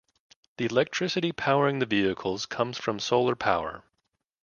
The 0.57 0.65
electricity 0.65 1.31
powering 1.31 1.77
the 1.77 1.85
vehicles 1.85 2.47
comes 2.47 2.75
from 2.79 2.97
solar 2.97 3.35
power. 3.35 3.83